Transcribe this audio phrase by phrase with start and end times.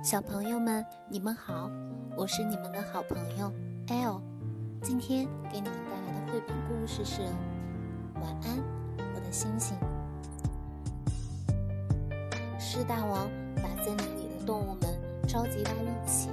[0.00, 1.68] 小朋友们，你们好，
[2.16, 3.52] 我是你们的好朋友
[3.88, 4.22] L。
[4.80, 7.22] 今天给你们带来的绘本故事是
[8.22, 8.62] 《晚安，
[8.96, 9.76] 我的星星》。
[12.60, 14.88] 狮大王把森林里的动物们
[15.26, 16.30] 召集到一起。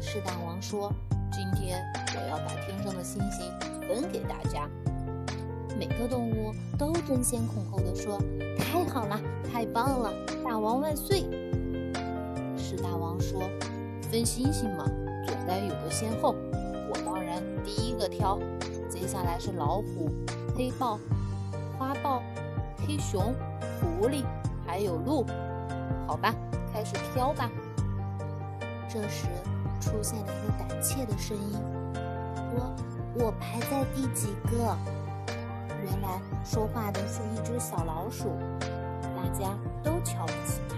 [0.00, 0.92] 狮大王说
[1.32, 1.84] ：“今天
[2.14, 3.52] 我要把天上的星星
[3.88, 4.70] 分给大家。”
[5.76, 8.22] 每个动物都争先恐后地说
[8.56, 9.20] ：“太好了，
[9.52, 10.12] 太棒了，
[10.44, 11.24] 大王万岁！”
[12.76, 13.40] 狮大王说
[14.10, 14.84] ：“分星星嘛，
[15.28, 16.34] 总该有个先后。
[16.90, 18.38] 我当然第一个挑。
[18.88, 20.10] 接下来是老虎、
[20.56, 20.98] 黑豹、
[21.78, 22.20] 花豹、
[22.78, 23.32] 黑熊、
[23.80, 24.24] 狐狸，
[24.66, 25.24] 还有鹿。
[26.06, 26.34] 好吧，
[26.72, 27.48] 开始挑吧。”
[28.90, 29.28] 这时
[29.80, 31.52] 出现了一个胆怯的声音
[32.56, 32.74] ：“我，
[33.14, 34.76] 我排在第几个？”
[35.84, 38.32] 原来说话的是一只小老鼠，
[39.14, 40.74] 大家都瞧不起它。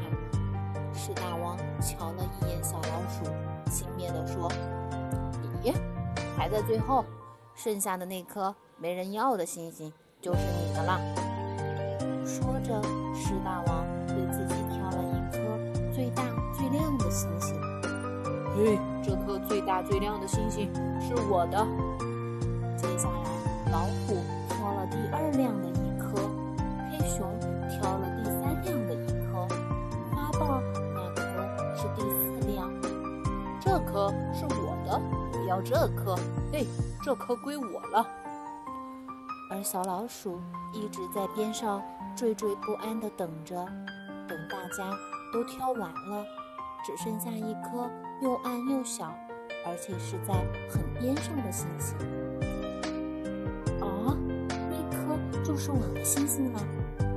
[0.98, 1.45] 是大王
[1.80, 3.24] 瞧了一眼小老鼠，
[3.70, 4.50] 轻蔑地说
[5.62, 5.72] ：“你
[6.36, 7.04] 排在最后，
[7.54, 11.00] 剩下的那颗没人要的星星就是你的了。”
[12.24, 12.82] 说着，
[13.14, 15.38] 狮大王对自己挑了一颗
[15.94, 17.54] 最大最亮的星星。
[18.56, 21.66] 嘿，这颗最大最亮的星星是我的。
[22.76, 24.16] 接下来，老虎
[24.48, 26.28] 挑了第二亮的一颗，
[26.90, 27.35] 黑熊
[35.62, 36.16] 这颗。
[36.52, 36.66] 嘿，
[37.02, 38.06] 这颗归我了。
[39.50, 40.40] 而小老鼠
[40.72, 41.80] 一直在边上
[42.16, 43.54] 惴惴不安地等着，
[44.28, 44.90] 等大家
[45.32, 46.24] 都挑完了，
[46.84, 47.88] 只剩下一颗
[48.22, 49.14] 又暗又小，
[49.64, 50.34] 而且是在
[50.68, 51.96] 很边上的星星。
[53.80, 54.16] 哦，
[54.48, 56.60] 那颗就是我的星星了。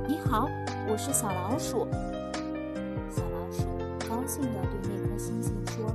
[0.06, 0.48] 你好，
[0.88, 1.88] 我是小老鼠。
[3.10, 3.64] 小老鼠
[4.08, 5.92] 高兴地对那颗星星说。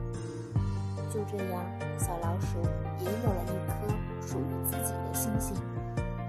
[1.15, 1.63] 就这样，
[1.97, 2.59] 小老鼠
[2.99, 3.87] 也有了一颗
[4.21, 5.55] 属于自己的星星。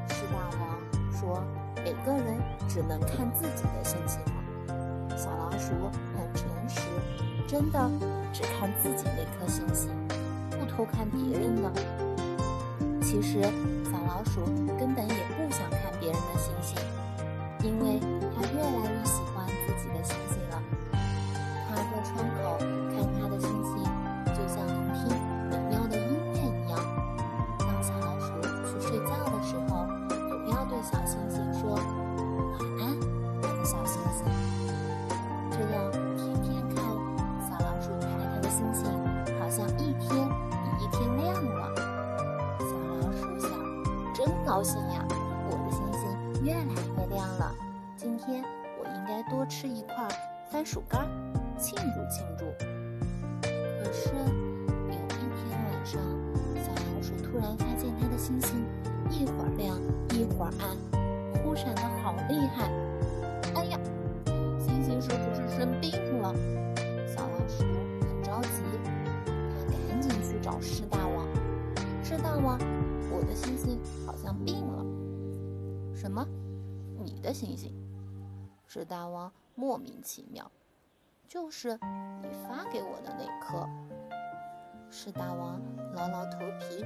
[0.06, 0.78] 狮大王
[1.12, 1.42] 说
[1.82, 2.38] ：“每个人
[2.68, 5.72] 只能看自己的星星了。”小老鼠
[6.14, 6.82] 很诚实，
[7.48, 7.90] 真的
[8.32, 9.90] 只看自己那颗星星，
[10.50, 11.72] 不偷看别人的。
[13.02, 13.42] 其实，
[13.90, 14.44] 小老鼠
[14.78, 15.68] 根本也不想
[38.46, 38.84] 的星星，
[39.40, 41.74] 好像一天比一天亮了。
[42.60, 42.70] 小
[43.00, 43.50] 老鼠想
[44.14, 45.04] ：“真高兴呀，
[45.50, 46.60] 我的星星越来
[46.96, 47.52] 越亮了。
[47.96, 48.44] 今天
[48.78, 50.06] 我应该多吃一块
[50.48, 51.08] 番薯干，
[51.58, 52.44] 庆祝庆祝。”
[53.42, 56.00] 可是有一天晚上，
[56.54, 58.64] 小老鼠突然发现它的星星
[59.10, 59.76] 一会儿亮
[60.10, 62.70] 一会儿暗，忽闪的好厉害！
[77.36, 77.70] 星星？
[78.66, 80.50] 是大王莫名其妙。
[81.28, 81.78] 就是
[82.22, 83.68] 你发给我的那颗，
[84.90, 85.60] 是大王
[85.94, 86.82] 挠挠头皮。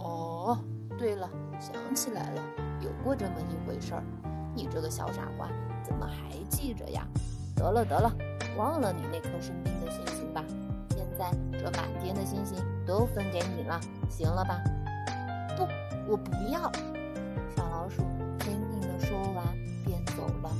[0.00, 0.58] 哦，
[0.98, 1.30] 对了，
[1.60, 2.42] 想起来了，
[2.80, 4.02] 有过这么一回事儿。
[4.52, 5.48] 你这个小傻瓜，
[5.84, 7.06] 怎么还记着呀？
[7.54, 8.12] 得了得了，
[8.56, 10.44] 忘了你那颗生病的星星吧。
[10.90, 14.60] 现在这满天的星星都分给你了，行了吧？
[15.56, 15.68] 不，
[16.10, 16.72] 我不要。
[17.54, 18.02] 小老鼠
[19.00, 19.46] 说完，
[19.84, 20.50] 便走了。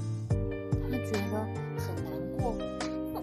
[0.91, 2.55] 他觉得很难过。
[3.15, 3.23] 哼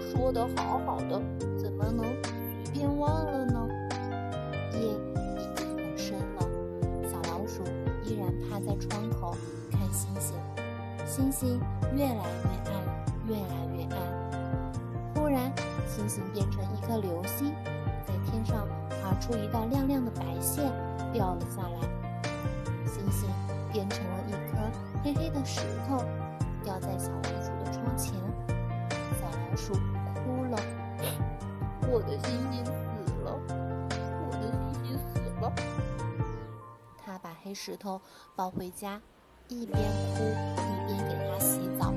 [0.00, 1.20] 说的好好的，
[1.56, 3.68] 怎么能随便忘了呢？
[4.72, 6.40] 夜已经很深了，
[7.08, 7.62] 小老鼠
[8.04, 9.36] 依然趴在窗口
[9.70, 10.36] 看星星，
[11.06, 11.60] 星星
[11.94, 12.74] 越来越暗，
[13.26, 13.96] 越来越暗。
[15.14, 15.52] 忽然，
[15.86, 17.52] 星星变成一颗流星，
[18.06, 18.66] 在天上
[19.02, 20.70] 划出一道亮亮的白线，
[21.12, 21.88] 掉了下来。
[22.86, 23.28] 星星
[23.72, 24.32] 变成了一
[25.02, 26.04] 黑黑的石头，
[26.62, 28.14] 掉在小老鼠的窗前。
[29.20, 29.74] 小老鼠。
[30.24, 30.58] 哭了，
[31.90, 32.70] 我的星星死
[33.24, 35.52] 了，我的星星死了。
[36.98, 38.00] 他把黑石头
[38.36, 39.00] 抱回家，
[39.46, 40.22] 一边哭
[40.58, 41.94] 一边给它洗澡。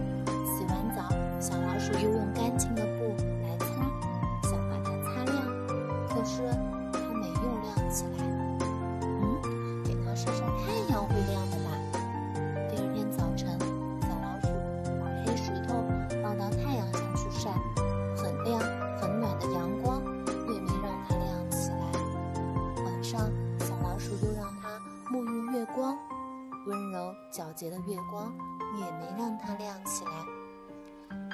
[27.51, 28.33] 皎洁的月光
[28.79, 30.11] 也没让它亮起来。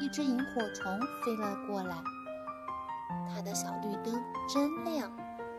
[0.01, 1.95] 一只萤火虫飞了过来，
[3.29, 4.19] 它的小绿灯
[4.49, 5.11] 真亮。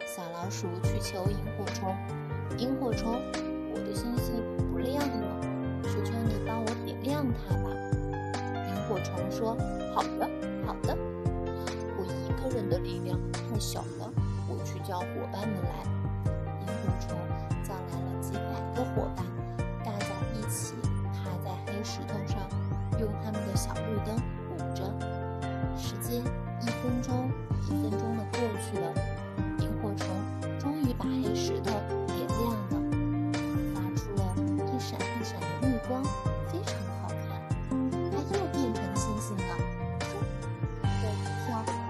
[0.04, 1.96] 小老鼠去求萤火虫
[2.58, 3.22] ：“萤火虫，
[3.72, 5.40] 我的星星不亮了，
[5.84, 7.70] 求求你帮我点亮它吧。”
[8.66, 9.56] 萤火虫说
[9.94, 10.28] ：“好的，
[10.66, 10.96] 好的。
[11.96, 14.12] 我一个人的力量太小了，
[14.48, 15.86] 我去叫伙伴们来。”
[30.88, 31.70] 一把黑石头
[32.06, 32.80] 点亮了，
[33.74, 34.20] 发出了
[34.64, 36.02] 一闪一闪的绿光，
[36.50, 37.28] 非常好看。
[38.10, 39.52] 它又变成星星了，
[40.80, 41.46] 蹦一跳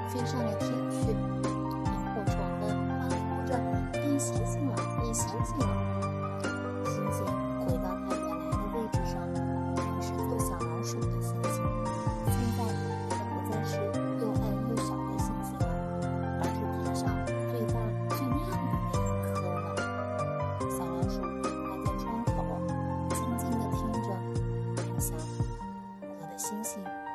[0.08, 0.96] 飞上了天去。
[1.12, 2.62] 萤火虫们
[2.98, 3.50] 欢呼着
[3.94, 5.97] ：“变星星了，变星星了！”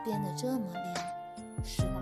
[0.04, 0.96] 变得这么亮
[1.64, 1.93] 是